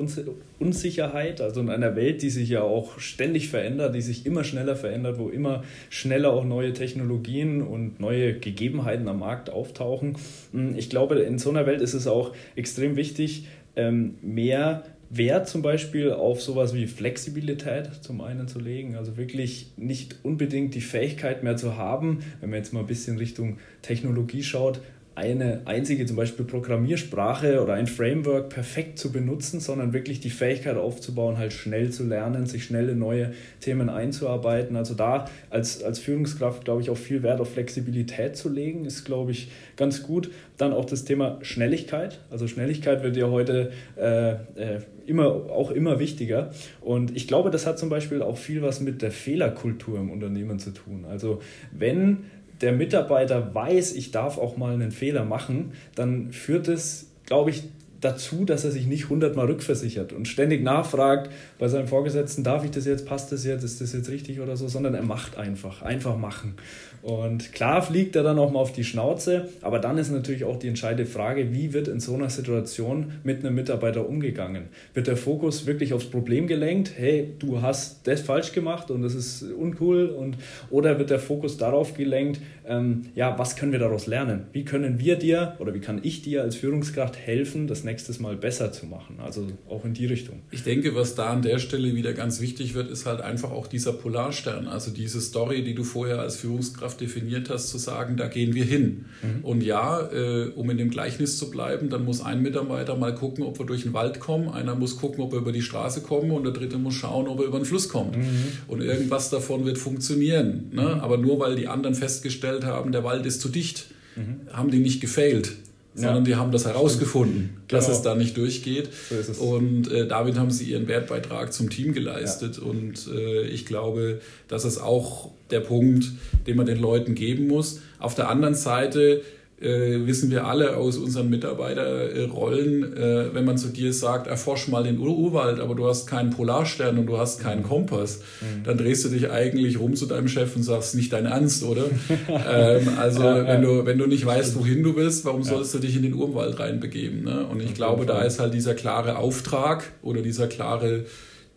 [0.60, 4.76] Unsicherheit, also in einer Welt, die sich ja auch ständig verändert, die sich immer schneller
[4.76, 10.16] verändert, wo immer schneller auch neue Technologien und neue Gegebenheiten am Markt auftauchen.
[10.52, 15.50] Hm, ich glaube, in so einer Welt ist es auch extrem wichtig, ähm, mehr Wert
[15.50, 20.82] zum Beispiel auf sowas wie Flexibilität zum einen zu legen, also wirklich nicht unbedingt die
[20.82, 24.82] Fähigkeit mehr zu haben, wenn man jetzt mal ein bisschen Richtung Technologie schaut,
[25.20, 30.78] eine einzige zum Beispiel Programmiersprache oder ein Framework perfekt zu benutzen, sondern wirklich die Fähigkeit
[30.78, 34.78] aufzubauen, halt schnell zu lernen, sich schnell in neue Themen einzuarbeiten.
[34.78, 39.04] Also da als, als Führungskraft, glaube ich, auch viel Wert auf Flexibilität zu legen, ist,
[39.04, 40.32] glaube ich, ganz gut.
[40.56, 42.22] Dann auch das Thema Schnelligkeit.
[42.30, 46.52] Also Schnelligkeit wird ja heute äh, äh, immer, auch immer wichtiger.
[46.80, 50.60] Und ich glaube, das hat zum Beispiel auch viel was mit der Fehlerkultur im Unternehmen
[50.60, 51.06] zu tun.
[51.10, 52.20] Also wenn
[52.62, 57.64] der Mitarbeiter weiß, ich darf auch mal einen Fehler machen, dann führt es, glaube ich,
[58.02, 62.72] dazu, dass er sich nicht hundertmal rückversichert und ständig nachfragt bei seinem Vorgesetzten, darf ich
[62.72, 65.82] das jetzt, passt das jetzt, ist das jetzt richtig oder so, sondern er macht einfach,
[65.82, 66.56] einfach machen.
[67.02, 70.58] Und klar fliegt er dann auch mal auf die Schnauze, aber dann ist natürlich auch
[70.60, 74.66] die entscheidende Frage, wie wird in so einer Situation mit einem Mitarbeiter umgegangen?
[74.94, 79.16] Wird der Fokus wirklich aufs Problem gelenkt, hey, du hast das falsch gemacht und das
[79.16, 80.38] ist uncool und
[80.70, 84.46] oder wird der Fokus darauf gelenkt, ähm, ja, was können wir daraus lernen?
[84.52, 88.36] Wie können wir dir oder wie kann ich dir als Führungskraft helfen, das nächstes Mal
[88.36, 89.20] besser zu machen?
[89.24, 90.42] Also auch in die Richtung.
[90.52, 93.68] Ich denke, was da an der Stelle wieder ganz wichtig wird, ist halt einfach auch
[93.68, 98.28] dieser Polarstern, also diese Story, die du vorher als Führungskraft definiert hast, zu sagen, da
[98.28, 99.06] gehen wir hin.
[99.22, 99.46] Mhm.
[99.46, 103.44] Und ja, äh, um in dem Gleichnis zu bleiben, dann muss ein Mitarbeiter mal gucken,
[103.44, 106.32] ob wir durch den Wald kommen, einer muss gucken, ob wir über die Straße kommen
[106.32, 108.18] und der dritte muss schauen, ob er über den Fluss kommt.
[108.18, 108.26] Mhm.
[108.68, 110.70] Und irgendwas davon wird funktionieren.
[110.72, 111.02] Ne?
[111.02, 114.42] Aber nur weil die anderen festgestellt festgestellt haben, der Wald ist zu dicht, mhm.
[114.52, 115.54] haben die nicht gefailt,
[116.00, 117.80] sondern die haben das herausgefunden, genau.
[117.80, 118.90] dass es da nicht durchgeht.
[119.10, 122.60] So und äh, damit haben sie ihren Wertbeitrag zum Team geleistet.
[122.60, 126.06] Und äh, ich glaube, das ist auch der Punkt,
[126.48, 127.82] den man den Leuten geben muss.
[128.00, 129.22] Auf der anderen Seite
[129.62, 134.84] äh, wissen wir alle aus unseren Mitarbeiterrollen, äh, wenn man zu dir sagt, erforsch mal
[134.84, 138.64] den Ur Urwald, aber du hast keinen Polarstern und du hast keinen Kompass, mhm.
[138.64, 141.86] dann drehst du dich eigentlich rum zu deinem Chef und sagst, nicht dein Ernst, oder?
[142.30, 145.48] ähm, also ja, wenn, du, wenn du nicht weißt, wohin du bist, warum ja.
[145.48, 147.24] sollst du dich in den Urwald reinbegeben?
[147.24, 147.46] Ne?
[147.46, 151.06] Und ich glaube, da ist halt dieser klare Auftrag oder dieser klare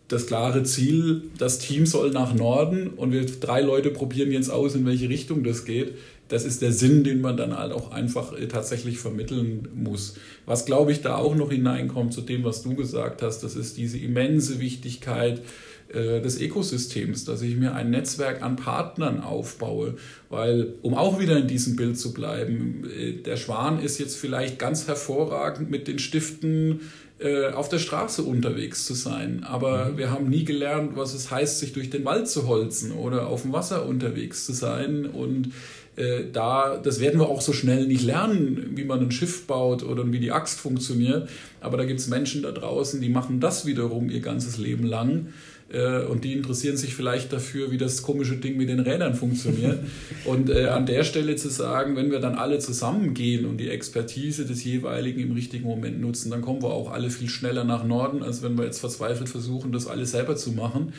[0.09, 4.75] das klare Ziel, das Team soll nach Norden und wir drei Leute probieren jetzt aus,
[4.75, 5.93] in welche Richtung das geht
[6.29, 10.15] das ist der Sinn, den man dann halt auch einfach äh, tatsächlich vermitteln muss.
[10.45, 13.77] Was, glaube ich, da auch noch hineinkommt zu dem, was du gesagt hast, das ist
[13.77, 15.41] diese immense Wichtigkeit
[15.89, 19.95] äh, des Ökosystems, dass ich mir ein Netzwerk an Partnern aufbaue,
[20.29, 24.57] weil, um auch wieder in diesem Bild zu bleiben, äh, der Schwan ist jetzt vielleicht
[24.59, 26.81] ganz hervorragend mit den Stiften
[27.53, 29.45] auf der Straße unterwegs zu sein.
[29.45, 29.97] Aber mhm.
[29.97, 33.43] wir haben nie gelernt, was es heißt, sich durch den Wald zu holzen oder auf
[33.43, 35.05] dem Wasser unterwegs zu sein.
[35.05, 35.53] Und
[36.31, 40.11] da, das werden wir auch so schnell nicht lernen, wie man ein Schiff baut oder
[40.11, 41.29] wie die Axt funktioniert.
[41.61, 45.27] Aber da gibt es Menschen da draußen, die machen das wiederum ihr ganzes Leben lang.
[45.73, 49.79] Äh, und die interessieren sich vielleicht dafür, wie das komische Ding mit den Rädern funktioniert.
[50.25, 54.45] und äh, an der Stelle zu sagen, wenn wir dann alle zusammengehen und die Expertise
[54.45, 58.23] des jeweiligen im richtigen Moment nutzen, dann kommen wir auch alle viel schneller nach Norden,
[58.23, 60.93] als wenn wir jetzt verzweifelt versuchen, das alles selber zu machen.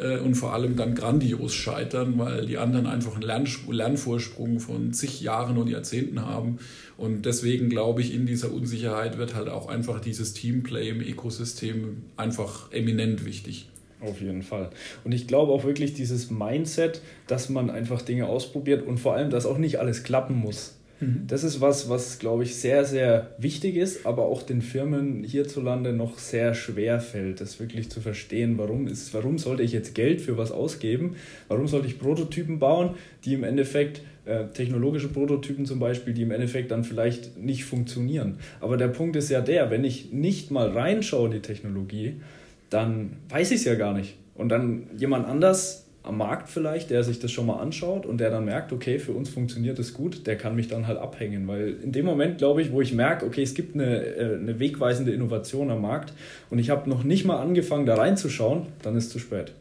[0.00, 4.92] Äh, und vor allem dann grandios scheitern, weil die anderen einfach einen Lern Lernvorsprung von
[4.92, 6.58] zig Jahren und Jahrzehnten haben.
[6.96, 12.02] Und deswegen glaube ich, in dieser Unsicherheit wird halt auch einfach dieses Teamplay im Ökosystem
[12.16, 13.68] einfach eminent wichtig.
[14.00, 14.70] Auf jeden Fall.
[15.04, 19.28] Und ich glaube auch wirklich dieses Mindset, dass man einfach Dinge ausprobiert und vor allem,
[19.28, 20.76] dass auch nicht alles klappen muss.
[21.00, 21.24] Mhm.
[21.26, 25.92] Das ist was, was, glaube ich, sehr, sehr wichtig ist, aber auch den Firmen hierzulande
[25.92, 28.58] noch sehr schwer fällt, das wirklich zu verstehen.
[28.58, 31.16] Warum, ist, warum sollte ich jetzt Geld für was ausgeben?
[31.48, 36.30] Warum sollte ich Prototypen bauen, die im Endeffekt äh, technologische Prototypen zum Beispiel, die im
[36.30, 38.38] Endeffekt dann vielleicht nicht funktionieren.
[38.60, 42.20] Aber der Punkt ist ja der, wenn ich nicht mal reinschaue in die Technologie,
[42.68, 44.16] dann weiß ich es ja gar nicht.
[44.34, 48.30] Und dann jemand anders am Markt vielleicht, der sich das schon mal anschaut und der
[48.30, 51.46] dann merkt, okay, für uns funktioniert das gut, der kann mich dann halt abhängen.
[51.46, 54.58] Weil in dem Moment, glaube ich, wo ich merke, okay, es gibt eine, äh, eine
[54.58, 56.14] wegweisende Innovation am Markt
[56.48, 59.52] und ich habe noch nicht mal angefangen, da reinzuschauen, dann ist es zu spät.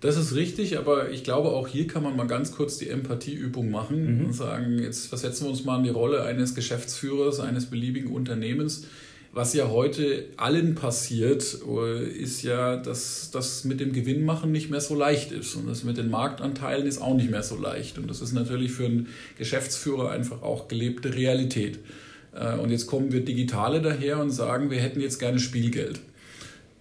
[0.00, 3.70] Das ist richtig, aber ich glaube, auch hier kann man mal ganz kurz die Empathieübung
[3.70, 4.26] machen mhm.
[4.26, 8.86] und sagen, jetzt versetzen wir uns mal in die Rolle eines Geschäftsführers eines beliebigen Unternehmens
[9.32, 14.80] was ja heute allen passiert, äh, ist ja, dass das mit dem Gewinnmachen nicht mehr
[14.80, 15.54] so leicht ist.
[15.54, 17.98] Und das mit den Marktanteilen ist auch nicht mehr so leicht.
[17.98, 21.78] Und das ist natürlich für einen Geschäftsführer einfach auch gelebte Realität.
[22.34, 26.00] Äh, und jetzt kommen wir Digitale daher und sagen, wir hätten jetzt gerne Spielgeld.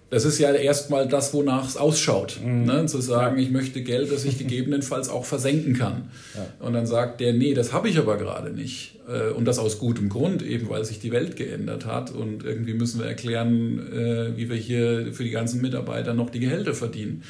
[0.09, 2.39] Das ist ja erstmal das, wonach es ausschaut.
[2.43, 2.65] Mhm.
[2.65, 2.85] Ne?
[2.87, 6.09] Zu sagen, ich möchte Geld, das ich gegebenenfalls auch versenken kann.
[6.35, 6.65] Ja.
[6.65, 8.95] Und dann sagt der, nee, das habe ich aber gerade nicht.
[9.07, 12.11] Äh, und das aus gutem Grund, eben weil sich die Welt geändert hat.
[12.11, 16.39] Und irgendwie müssen wir erklären, äh, wie wir hier für die ganzen Mitarbeiter noch die
[16.39, 17.23] Gehälter verdienen.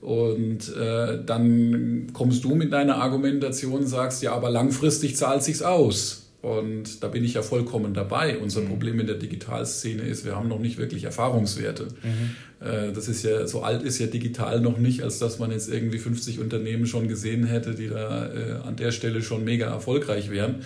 [0.00, 5.62] Und äh, dann kommst du mit deiner Argumentation und sagst, ja, aber langfristig zahlt sich's
[5.62, 6.23] aus.
[6.44, 8.36] Und da bin ich ja vollkommen dabei.
[8.36, 8.68] Unser mhm.
[8.68, 11.84] Problem in der Digitalszene ist, wir haben noch nicht wirklich Erfahrungswerte.
[12.02, 12.66] Mhm.
[12.66, 15.70] Äh, das ist ja, so alt ist ja digital noch nicht, als dass man jetzt
[15.70, 20.30] irgendwie 50 Unternehmen schon gesehen hätte, die da äh, an der Stelle schon mega erfolgreich
[20.30, 20.56] wären.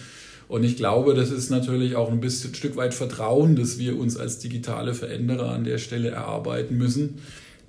[0.48, 3.96] Und ich glaube, das ist natürlich auch ein bisschen ein Stück weit Vertrauen, dass wir
[3.96, 7.20] uns als digitale Veränderer an der Stelle erarbeiten müssen,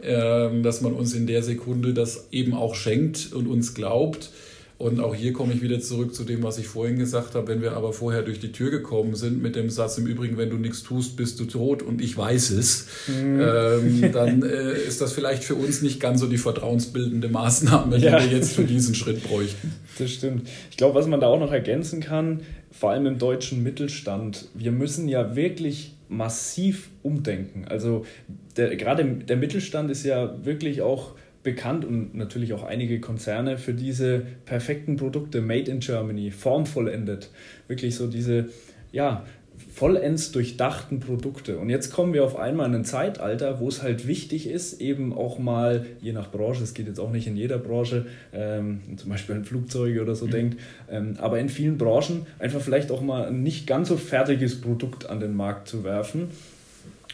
[0.02, 4.32] ähm, dass man uns in der Sekunde das eben auch schenkt und uns glaubt
[4.80, 7.50] Und auch hier komme ich wieder zurück zu dem, was ich vorhin gesagt habe.
[7.50, 10.50] Wenn wir aber vorher durch die Tür gekommen sind mit dem Satz, im Übrigen, wenn
[10.50, 13.42] du nichts tust, bist du tot und ich weiß es, mhm.
[13.42, 18.06] ähm, dann äh, ist das vielleicht für uns nicht ganz so die vertrauensbildende Maßnahme, die
[18.06, 18.24] ja.
[18.24, 19.74] wir jetzt für diesen Schritt bräuchten.
[19.98, 20.48] Das stimmt.
[20.72, 22.40] Ich glaube, was man da auch noch ergänzen kann,
[22.72, 27.66] vor allem im deutschen Mittelstand, wir müssen ja wirklich massiv umdenken.
[27.68, 28.06] Also
[28.56, 33.74] der, gerade der Mittelstand ist ja wirklich auch bekannt und natürlich auch einige Konzerne für
[33.74, 37.30] diese perfekten Produkte, made in Germany, formvollendet.
[37.68, 38.50] Wirklich so diese,
[38.92, 39.26] ja,
[39.74, 41.58] vollends durchdachten Produkte.
[41.58, 45.14] Und jetzt kommen wir auf einmal in ein Zeitalter, wo es halt wichtig ist, eben
[45.14, 49.10] auch mal, je nach Branche, es geht jetzt auch nicht in jeder Branche, ähm, zum
[49.10, 50.32] Beispiel an Flugzeuge oder so mhm.
[50.32, 54.60] denkt, ähm, aber in vielen Branchen einfach vielleicht auch mal ein nicht ganz so fertiges
[54.60, 56.30] Produkt an den Markt zu werfen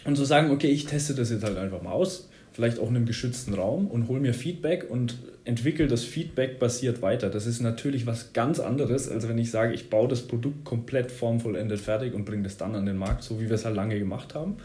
[0.06, 2.96] und zu sagen, okay, ich teste das jetzt halt einfach mal aus vielleicht auch in
[2.96, 7.30] einem geschützten Raum und hole mir Feedback und entwickle das Feedback basiert weiter.
[7.30, 11.12] Das ist natürlich was ganz anderes, als wenn ich sage, ich baue das Produkt komplett
[11.12, 14.00] formvollendet fertig und bringe das dann an den Markt, so wie wir es halt lange
[14.00, 14.56] gemacht haben.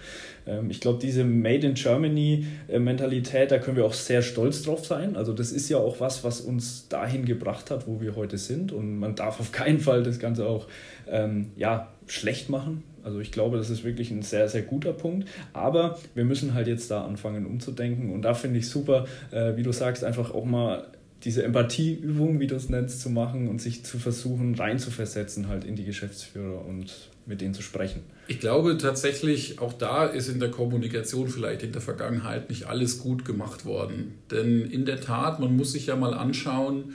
[0.47, 4.63] Ähm, ich glaube, diese Made in Germany äh, Mentalität, da können wir auch sehr stolz
[4.63, 5.17] drauf sein.
[5.17, 8.71] Also das ist ja auch was, was uns dahin gebracht hat, wo wir heute sind
[8.71, 10.69] und man darf auf keinen Fall das Ganze auch
[11.09, 12.85] ähm, ja, schlecht machen.
[13.03, 15.29] Also ich glaube, das ist wirklich ein sehr, sehr guter Punkt.
[15.53, 18.13] Aber wir müssen halt jetzt da anfangen umzudenken.
[18.13, 20.87] Und da finde ich super, äh, wie du sagst, einfach auch mal
[21.25, 25.77] diese Empathieübung, wie du es nennst, zu machen und sich zu versuchen, reinzuversetzen halt in
[25.77, 28.03] die Geschäftsführer und mit denen zu sprechen.
[28.27, 32.99] Ich glaube tatsächlich, auch da ist in der Kommunikation vielleicht in der Vergangenheit nicht alles
[32.99, 34.15] gut gemacht worden.
[34.31, 36.95] Denn in der Tat, man muss sich ja mal anschauen,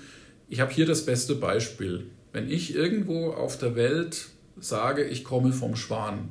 [0.50, 2.06] ich habe hier das beste Beispiel.
[2.34, 4.28] Wenn ich irgendwo auf der Welt
[4.60, 6.30] sage, ich komme vom Schwan.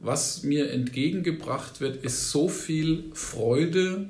[0.00, 4.08] Was mir entgegengebracht wird, ist so viel Freude,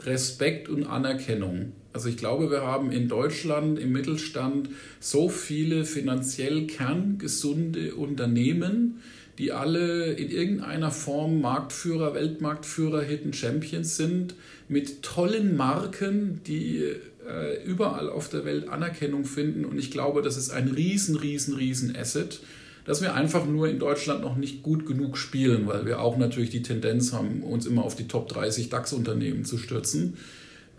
[0.00, 1.72] Respekt und Anerkennung.
[1.92, 9.00] Also ich glaube, wir haben in Deutschland im Mittelstand so viele finanziell kerngesunde Unternehmen,
[9.38, 14.34] die alle in irgendeiner Form Marktführer, Weltmarktführer, Hidden Champions sind,
[14.68, 16.82] mit tollen Marken, die
[17.26, 19.64] äh, überall auf der Welt Anerkennung finden.
[19.64, 22.40] Und ich glaube, das ist ein riesen, riesen, riesen Asset
[22.84, 26.50] dass wir einfach nur in Deutschland noch nicht gut genug spielen, weil wir auch natürlich
[26.50, 30.16] die Tendenz haben, uns immer auf die Top 30 DAX-Unternehmen zu stürzen.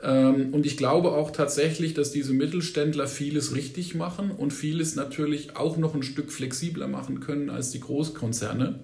[0.03, 5.55] Ähm, und ich glaube auch tatsächlich, dass diese Mittelständler vieles richtig machen und vieles natürlich
[5.55, 8.79] auch noch ein Stück flexibler machen können als die Großkonzerne.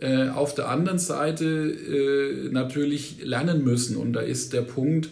[0.00, 3.96] Äh, auf der anderen Seite äh, natürlich lernen müssen.
[3.96, 5.10] Und da ist der Punkt,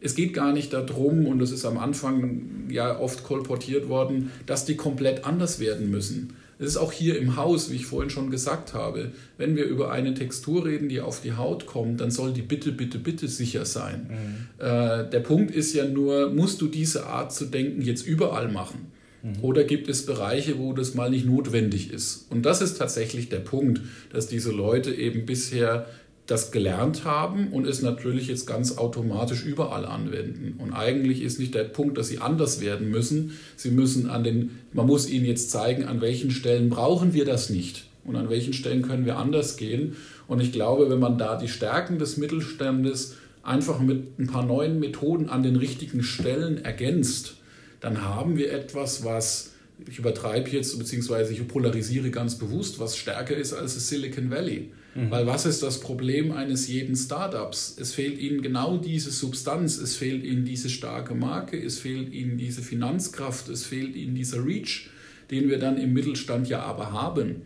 [0.00, 4.64] es geht gar nicht darum, und das ist am Anfang ja oft kolportiert worden, dass
[4.64, 6.34] die komplett anders werden müssen.
[6.58, 9.92] Es ist auch hier im Haus, wie ich vorhin schon gesagt habe, wenn wir über
[9.92, 13.64] eine Textur reden, die auf die Haut kommt, dann soll die bitte, bitte, bitte sicher
[13.64, 14.08] sein.
[14.08, 14.64] Mhm.
[14.64, 18.90] Äh, der Punkt ist ja nur, musst du diese Art zu denken jetzt überall machen?
[19.22, 19.42] Mhm.
[19.42, 22.26] Oder gibt es Bereiche, wo das mal nicht notwendig ist?
[22.30, 23.80] Und das ist tatsächlich der Punkt,
[24.12, 25.86] dass diese Leute eben bisher
[26.28, 30.56] das gelernt haben und es natürlich jetzt ganz automatisch überall anwenden.
[30.58, 33.32] Und eigentlich ist nicht der Punkt, dass sie anders werden müssen.
[33.56, 37.48] Sie müssen an den, man muss ihnen jetzt zeigen, an welchen Stellen brauchen wir das
[37.48, 39.96] nicht und an welchen Stellen können wir anders gehen.
[40.26, 44.78] Und ich glaube, wenn man da die Stärken des Mittelstandes einfach mit ein paar neuen
[44.80, 47.36] Methoden an den richtigen Stellen ergänzt,
[47.80, 49.52] dann haben wir etwas, was
[49.88, 54.72] ich übertreibe jetzt, beziehungsweise ich polarisiere ganz bewusst, was stärker ist als das Silicon Valley.
[54.98, 55.10] Mhm.
[55.12, 57.76] Weil was ist das Problem eines jeden Startups?
[57.80, 62.36] Es fehlt ihnen genau diese Substanz, es fehlt ihnen diese starke Marke, es fehlt ihnen
[62.36, 64.90] diese Finanzkraft, es fehlt ihnen dieser Reach,
[65.30, 67.42] den wir dann im Mittelstand ja aber haben.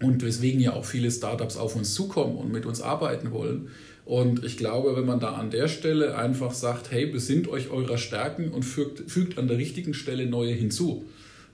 [0.00, 3.68] Und weswegen ja auch viele Startups auf uns zukommen und mit uns arbeiten wollen.
[4.04, 7.98] Und ich glaube, wenn man da an der Stelle einfach sagt, hey, besinnt euch eurer
[7.98, 11.04] Stärken und fügt, fügt an der richtigen Stelle neue hinzu,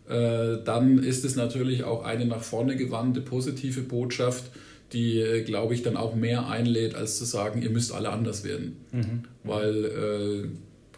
[0.09, 4.45] äh, dann ist es natürlich auch eine nach vorne gewandte positive Botschaft,
[4.93, 8.45] die, äh, glaube ich, dann auch mehr einlädt, als zu sagen, ihr müsst alle anders
[8.45, 8.77] werden.
[8.93, 9.23] Mhm.
[9.43, 10.49] Weil äh,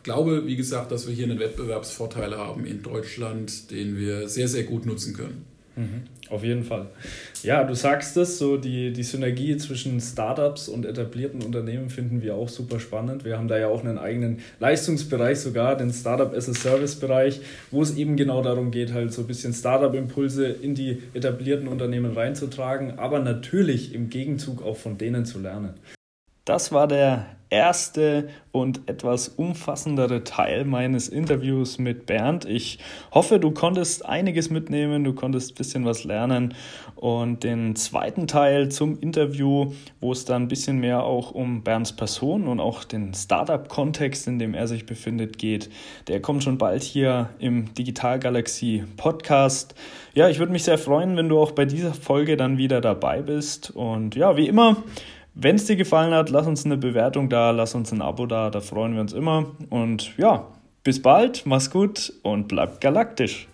[0.07, 4.62] glaube, wie gesagt, dass wir hier einen Wettbewerbsvorteil haben in Deutschland, den wir sehr, sehr
[4.62, 5.44] gut nutzen können.
[5.77, 6.05] Mhm.
[6.31, 6.87] Auf jeden Fall.
[7.43, 12.35] Ja, du sagst es, so die, die Synergie zwischen Startups und etablierten Unternehmen finden wir
[12.35, 13.25] auch super spannend.
[13.25, 17.41] Wir haben da ja auch einen eigenen Leistungsbereich sogar, den Startup as a Service Bereich,
[17.71, 22.12] wo es eben genau darum geht, halt so ein bisschen Startup-Impulse in die etablierten Unternehmen
[22.12, 25.74] reinzutragen, aber natürlich im Gegenzug auch von denen zu lernen.
[26.47, 32.44] Das war der erste und etwas umfassendere Teil meines Interviews mit Bernd.
[32.44, 32.78] Ich
[33.12, 36.55] hoffe, du konntest einiges mitnehmen, du konntest ein bisschen was lernen.
[36.94, 41.94] Und den zweiten Teil zum Interview, wo es dann ein bisschen mehr auch um Bernds
[41.94, 45.68] Person und auch den Startup-Kontext, in dem er sich befindet, geht,
[46.07, 49.74] der kommt schon bald hier im Digital Galaxy Podcast.
[50.14, 53.20] Ja, ich würde mich sehr freuen, wenn du auch bei dieser Folge dann wieder dabei
[53.20, 53.72] bist.
[53.72, 54.84] Und ja, wie immer,
[55.39, 58.49] wenn es dir gefallen hat, lass uns eine Bewertung da, lass uns ein Abo da,
[58.49, 59.53] da freuen wir uns immer.
[59.68, 60.47] Und ja,
[60.82, 63.47] bis bald, mach's gut und bleib galaktisch.